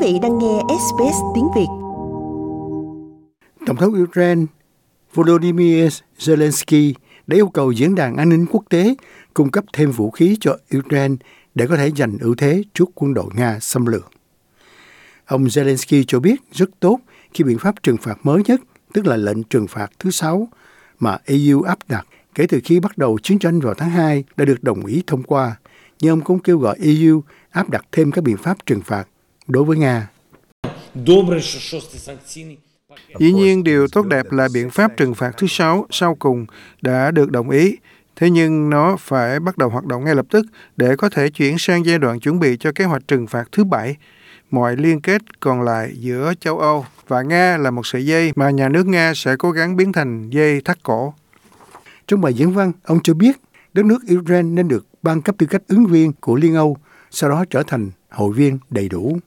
[0.00, 1.66] vị đang nghe SBS tiếng Việt.
[3.66, 4.42] Tổng thống Ukraine
[5.14, 5.88] Volodymyr
[6.18, 6.92] Zelensky
[7.26, 8.94] đã yêu cầu diễn đàn an ninh quốc tế
[9.34, 11.14] cung cấp thêm vũ khí cho Ukraine
[11.54, 14.10] để có thể giành ưu thế trước quân đội Nga xâm lược.
[15.26, 16.98] Ông Zelensky cho biết rất tốt
[17.34, 18.60] khi biện pháp trừng phạt mới nhất,
[18.92, 20.48] tức là lệnh trừng phạt thứ sáu
[20.98, 24.44] mà EU áp đặt kể từ khi bắt đầu chiến tranh vào tháng 2 đã
[24.44, 25.56] được đồng ý thông qua,
[26.00, 29.08] nhưng ông cũng kêu gọi EU áp đặt thêm các biện pháp trừng phạt
[29.50, 30.08] đối với Nga.
[33.18, 36.46] Dĩ nhiên, điều tốt đẹp là biện pháp trừng phạt thứ sáu sau cùng
[36.82, 37.76] đã được đồng ý.
[38.16, 40.46] Thế nhưng nó phải bắt đầu hoạt động ngay lập tức
[40.76, 43.64] để có thể chuyển sang giai đoạn chuẩn bị cho kế hoạch trừng phạt thứ
[43.64, 43.96] bảy.
[44.50, 48.50] Mọi liên kết còn lại giữa châu Âu và Nga là một sợi dây mà
[48.50, 51.14] nhà nước Nga sẽ cố gắng biến thành dây thắt cổ.
[52.06, 53.36] Trong bài diễn văn, ông cho biết
[53.72, 56.76] đất nước Israel nên được ban cấp tư cách ứng viên của Liên Âu,
[57.10, 59.18] sau đó trở thành hội viên đầy đủ.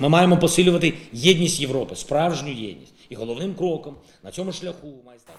[0.00, 2.92] Ми маємо посилювати єдність Європи, справжню єдність.
[3.08, 5.38] І головним кроком на цьому шляху має стати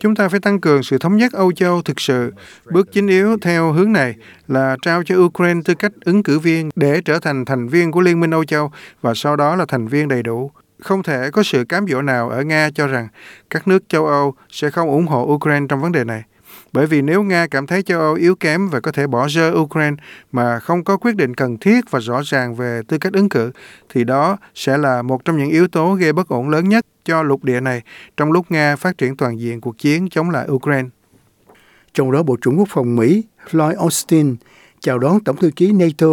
[0.00, 2.32] Chúng ta phải tăng cường sự thống nhất Âu Châu thực sự.
[2.70, 4.14] Bước chính yếu theo hướng này
[4.48, 8.00] là trao cho Ukraine tư cách ứng cử viên để trở thành thành viên của
[8.00, 10.50] Liên minh Âu Châu và sau đó là thành viên đầy đủ.
[10.80, 13.08] Không thể có sự cám dỗ nào ở Nga cho rằng
[13.50, 16.22] các nước châu Âu sẽ không ủng hộ Ukraine trong vấn đề này.
[16.73, 19.51] Bởi vì nếu Nga cảm thấy châu Âu yếu kém và có thể bỏ rơi
[19.51, 19.95] Ukraine
[20.31, 23.51] mà không có quyết định cần thiết và rõ ràng về tư cách ứng cử,
[23.89, 27.23] thì đó sẽ là một trong những yếu tố gây bất ổn lớn nhất cho
[27.23, 27.81] lục địa này
[28.17, 30.89] trong lúc Nga phát triển toàn diện cuộc chiến chống lại Ukraine.
[31.93, 34.35] Trong đó, Bộ trưởng Quốc phòng Mỹ Floyd Austin
[34.79, 36.07] chào đón Tổng thư ký NATO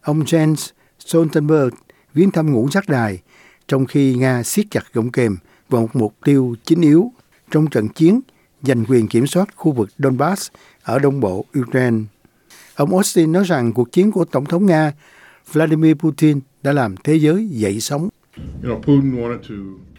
[0.00, 1.74] ông Jens Stoltenberg
[2.14, 3.22] viếng thăm ngũ giác đài,
[3.68, 5.36] trong khi Nga siết chặt gọng kềm
[5.68, 7.12] vào một mục tiêu chính yếu
[7.50, 8.20] trong trận chiến
[8.62, 10.50] giành quyền kiểm soát khu vực Donbass
[10.82, 11.98] ở đông bộ Ukraine.
[12.74, 14.92] Ông Austin nói rằng cuộc chiến của Tổng thống Nga
[15.52, 18.08] Vladimir Putin đã làm thế giới dậy sóng.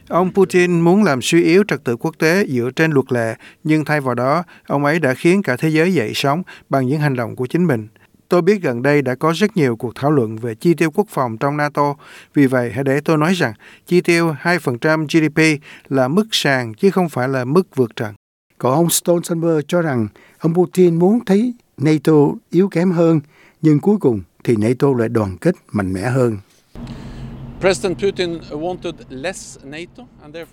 [0.08, 3.86] Ông Putin muốn làm suy yếu trật tự quốc tế dựa trên luật lệ, nhưng
[3.86, 7.16] thay vào đó, ông ấy đã khiến cả thế giới dậy sóng bằng những hành
[7.16, 7.88] động của chính mình.
[8.30, 11.08] Tôi biết gần đây đã có rất nhiều cuộc thảo luận về chi tiêu quốc
[11.10, 11.96] phòng trong NATO.
[12.34, 13.54] Vì vậy, hãy để tôi nói rằng
[13.86, 18.14] chi tiêu 2% GDP là mức sàn chứ không phải là mức vượt trần.
[18.60, 20.08] Còn ông Stoltenberg cho rằng
[20.40, 22.14] ông Putin muốn thấy NATO
[22.50, 23.20] yếu kém hơn,
[23.62, 26.38] nhưng cuối cùng thì NATO lại đoàn kết mạnh mẽ hơn.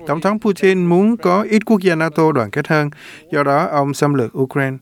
[0.06, 2.90] Tổng thống Putin muốn có ít quốc gia NATO đoàn kết hơn,
[3.32, 4.76] do đó ông xâm lược Ukraine.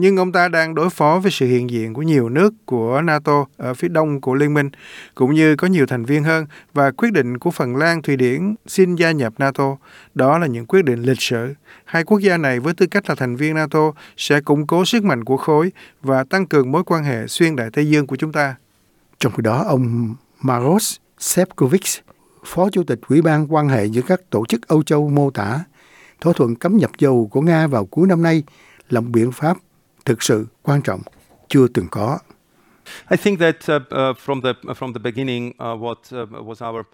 [0.00, 3.46] Nhưng ông ta đang đối phó với sự hiện diện của nhiều nước của NATO
[3.56, 4.70] ở phía đông của Liên minh,
[5.14, 8.54] cũng như có nhiều thành viên hơn và quyết định của Phần Lan, Thụy Điển
[8.66, 9.76] xin gia nhập NATO.
[10.14, 11.54] Đó là những quyết định lịch sử.
[11.84, 15.04] Hai quốc gia này với tư cách là thành viên NATO sẽ củng cố sức
[15.04, 15.72] mạnh của khối
[16.02, 18.54] và tăng cường mối quan hệ xuyên đại Tây Dương của chúng ta.
[19.18, 22.00] Trong khi đó, ông Maros Sefcovic,
[22.44, 25.64] Phó Chủ tịch Ủy ban quan hệ giữa các tổ chức Âu Châu mô tả,
[26.20, 28.42] thỏa thuận cấm nhập dầu của Nga vào cuối năm nay
[28.88, 29.56] là một biện pháp
[30.10, 31.00] thực sự quan trọng
[31.48, 32.18] chưa từng có.
[33.10, 36.84] I think that uh, uh, from the from the beginning uh, what uh, was our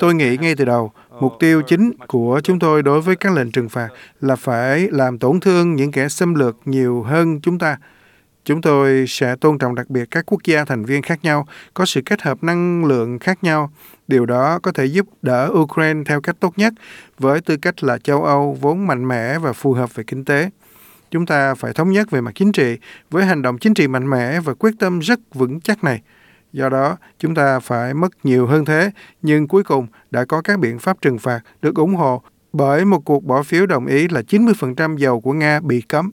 [0.00, 3.50] Tôi nghĩ ngay từ đầu, mục tiêu chính của chúng tôi đối với các lệnh
[3.50, 3.88] trừng phạt
[4.20, 7.78] là phải làm tổn thương những kẻ xâm lược nhiều hơn chúng ta.
[8.44, 11.86] Chúng tôi sẽ tôn trọng đặc biệt các quốc gia thành viên khác nhau, có
[11.86, 13.70] sự kết hợp năng lượng khác nhau.
[14.08, 16.72] Điều đó có thể giúp đỡ Ukraine theo cách tốt nhất,
[17.18, 20.50] với tư cách là châu Âu vốn mạnh mẽ và phù hợp về kinh tế.
[21.10, 22.76] Chúng ta phải thống nhất về mặt chính trị,
[23.10, 26.02] với hành động chính trị mạnh mẽ và quyết tâm rất vững chắc này.
[26.52, 28.90] Do đó, chúng ta phải mất nhiều hơn thế,
[29.22, 32.22] nhưng cuối cùng đã có các biện pháp trừng phạt được ủng hộ
[32.52, 36.10] bởi một cuộc bỏ phiếu đồng ý là 90% dầu của Nga bị cấm.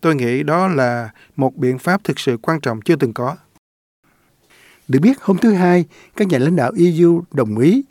[0.00, 3.36] Tôi nghĩ đó là một biện pháp thực sự quan trọng chưa từng có.
[4.88, 5.84] Được biết, hôm thứ Hai,
[6.16, 7.84] các nhà lãnh đạo EU đồng ý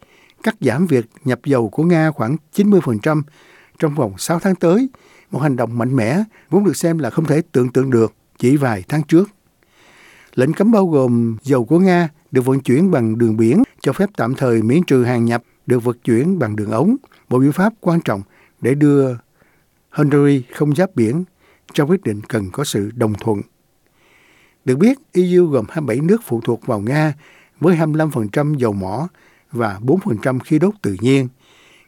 [0.43, 3.21] cắt giảm việc nhập dầu của Nga khoảng 90%
[3.79, 4.89] trong vòng 6 tháng tới,
[5.31, 8.57] một hành động mạnh mẽ vốn được xem là không thể tưởng tượng được chỉ
[8.57, 9.29] vài tháng trước.
[10.35, 14.09] Lệnh cấm bao gồm dầu của Nga được vận chuyển bằng đường biển, cho phép
[14.17, 16.95] tạm thời miễn trừ hàng nhập được vận chuyển bằng đường ống,
[17.29, 18.21] một biện pháp quan trọng
[18.61, 19.15] để đưa
[19.89, 21.23] Hungary không giáp biển
[21.73, 23.41] trong quyết định cần có sự đồng thuận.
[24.65, 27.13] Được biết, EU gồm 27 nước phụ thuộc vào Nga
[27.59, 29.07] với 25% dầu mỏ
[29.51, 31.27] và 4% khí đốt tự nhiên.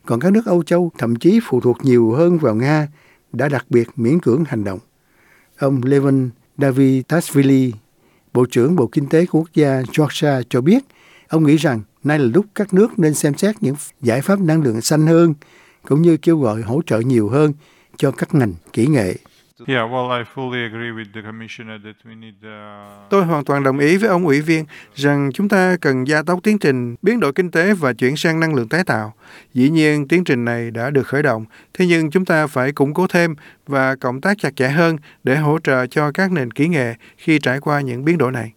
[0.05, 2.87] Còn các nước Âu Châu thậm chí phụ thuộc nhiều hơn vào Nga
[3.33, 4.79] đã đặc biệt miễn cưỡng hành động.
[5.57, 7.73] Ông Levin Davitasvili,
[8.33, 10.83] Bộ trưởng Bộ Kinh tế của quốc gia Georgia cho biết,
[11.27, 14.61] ông nghĩ rằng nay là lúc các nước nên xem xét những giải pháp năng
[14.61, 15.33] lượng xanh hơn,
[15.87, 17.53] cũng như kêu gọi hỗ trợ nhiều hơn
[17.97, 19.15] cho các ngành kỹ nghệ.
[19.59, 23.63] Yeah, well, I fully agree with the commissioner that we need uh, Tôi hoàn toàn
[23.63, 24.65] đồng ý với ông ủy viên
[24.95, 28.39] rằng chúng ta cần gia tốc tiến trình biến đổi kinh tế và chuyển sang
[28.39, 29.13] năng lượng tái tạo.
[29.53, 32.93] Dĩ nhiên, tiến trình này đã được khởi động, thế nhưng chúng ta phải củng
[32.93, 33.35] cố thêm
[33.67, 37.39] và cộng tác chặt chẽ hơn để hỗ trợ cho các nền kỹ nghệ khi
[37.39, 38.53] trải qua những biến đổi này.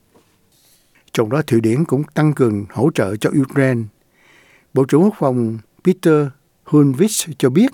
[1.12, 3.82] Trong đó Thụy Điển cũng tăng cường hỗ trợ cho Ukraine.
[4.74, 6.26] Bộ trưởng Quốc phòng Peter
[6.64, 7.72] Hulvich cho biết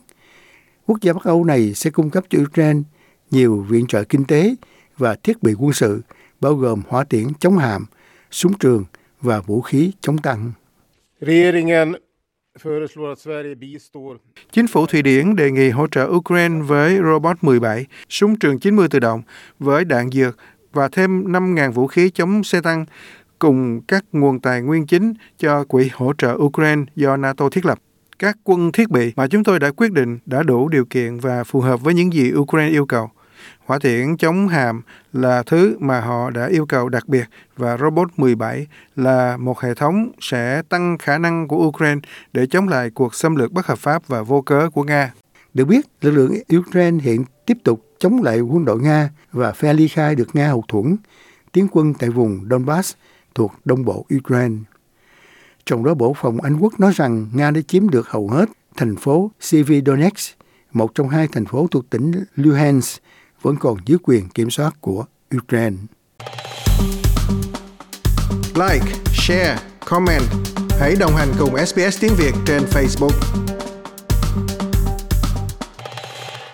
[0.86, 2.80] quốc gia Bắc Âu này sẽ cung cấp cho Ukraine
[3.32, 4.54] nhiều viện trợ kinh tế
[4.96, 6.02] và thiết bị quân sự,
[6.40, 7.86] bao gồm hỏa tiễn chống hạm,
[8.30, 8.84] súng trường
[9.20, 10.52] và vũ khí chống tăng.
[14.50, 18.88] Chính phủ Thụy Điển đề nghị hỗ trợ Ukraine với robot 17, súng trường 90
[18.88, 19.22] tự động
[19.58, 20.36] với đạn dược
[20.72, 22.84] và thêm 5.000 vũ khí chống xe tăng
[23.38, 27.78] cùng các nguồn tài nguyên chính cho quỹ hỗ trợ Ukraine do NATO thiết lập.
[28.18, 31.44] Các quân thiết bị mà chúng tôi đã quyết định đã đủ điều kiện và
[31.44, 33.10] phù hợp với những gì Ukraine yêu cầu.
[33.72, 34.82] Hỏa tiễn chống hàm
[35.12, 37.24] là thứ mà họ đã yêu cầu đặc biệt
[37.56, 38.66] và Robot 17
[38.96, 42.00] là một hệ thống sẽ tăng khả năng của Ukraine
[42.32, 45.12] để chống lại cuộc xâm lược bất hợp pháp và vô cớ của Nga.
[45.54, 49.74] Được biết, lực lượng Ukraine hiện tiếp tục chống lại quân đội Nga và phe
[49.74, 50.96] ly khai được Nga hậu thuẫn,
[51.52, 52.94] tiến quân tại vùng Donbass
[53.34, 54.56] thuộc đông bộ Ukraine.
[55.66, 58.96] Trong đó Bộ Phòng Anh Quốc nói rằng Nga đã chiếm được hầu hết thành
[58.96, 60.36] phố Severodonetsk,
[60.72, 63.02] một trong hai thành phố thuộc tỉnh Luhansk,
[63.42, 65.04] vẫn còn dưới quyền kiểm soát của
[65.36, 65.76] Ukraine.
[68.54, 70.22] Like, share, comment.
[70.80, 73.12] Hãy đồng hành cùng SBS tiếng Việt trên Facebook.